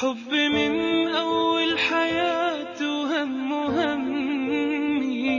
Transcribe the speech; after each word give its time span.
حب 0.00 0.32
من 0.32 1.08
أول 1.08 1.78
حياتي 1.78 2.84
وهم 2.86 3.52
همي 3.52 5.30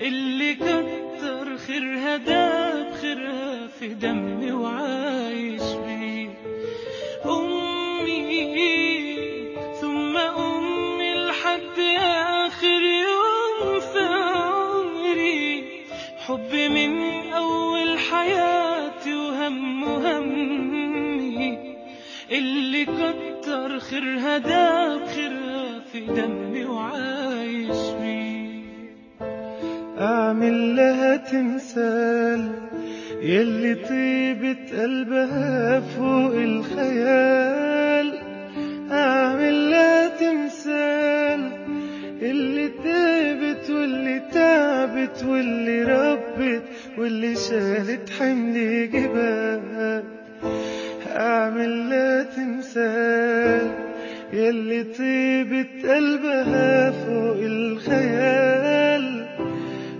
اللي 0.00 0.54
كتر 0.54 1.56
خيرها 1.56 2.16
داب 2.16 2.92
خيرها 3.00 3.66
في 3.66 3.88
دمي 3.88 4.52
وعايش 4.52 5.62
بيه. 5.62 6.30
أمي 7.26 8.36
ثم 9.80 10.16
أمي 10.16 11.14
لحد 11.14 11.78
آخر 11.98 12.82
يوم 12.82 13.80
في 13.80 13.98
عمري 13.98 15.64
حب 16.18 16.54
من 16.54 16.92
أول 17.32 17.98
حياتي 17.98 19.14
وهم 19.14 19.84
همي 19.84 21.58
اللي 22.30 22.84
كتر 22.84 23.33
خيرها 23.78 24.38
داب 24.38 25.06
خيرها 25.06 25.80
في 25.92 26.00
دمي 26.00 26.64
وعايش 26.64 27.90
بيه 28.00 28.44
أعمل 30.00 30.76
لها 30.76 31.16
تمثال 31.16 32.52
يلي 33.22 33.74
طيبة 33.74 34.82
قلبها 34.82 35.80
فوق 35.80 36.34
الخيال. 36.34 38.20
أعمل 38.90 39.70
لها 39.70 40.08
تمثال 40.08 41.50
اللي 42.22 42.68
تعبت 42.68 43.70
واللي 43.70 44.18
تعبت 44.32 45.24
واللي 45.24 45.82
ربت 45.82 46.62
واللي 46.98 47.34
شالت 47.34 48.10
حمل 48.10 48.90
جبال. 48.90 50.04
أعمل 51.06 51.90
لها 51.90 52.22
تمثال 52.22 53.13
يلي 54.34 54.82
طيبة 54.84 55.94
قلبها 55.94 56.90
فوق 56.90 57.36
الخيال. 57.36 59.04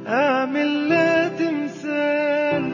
أعمل 0.06 0.88
لها 0.88 1.28
تمثال. 1.28 2.64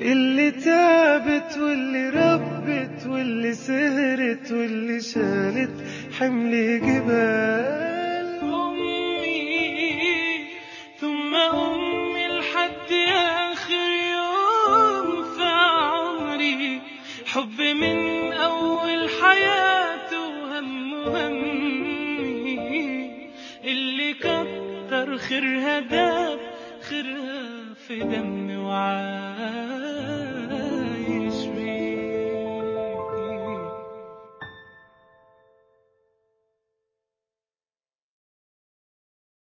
اللي 0.00 0.50
تعبت 0.50 1.58
واللي 1.58 2.08
ربت 2.08 3.06
واللي 3.06 3.52
سهرت 3.52 4.52
واللي 4.52 5.00
شالت 5.00 5.74
حمل 6.18 6.80
جبال. 6.80 8.40
أمي 8.42 9.64
ثم 11.00 11.34
أمي 11.34 12.26
لحد 12.38 12.92
آخر 13.52 13.88
يوم 14.14 15.22
في 15.22 15.44
عمري. 15.44 16.80
حب 17.26 17.60
من 17.80 17.91
همي 21.08 22.58
اللي 23.64 24.14
كتر 24.14 25.18
خيرها 25.18 25.80
داب 25.80 26.38
خيرها 26.80 27.74
في 27.86 27.98
دمي 28.00 28.56
وعاش 28.56 29.11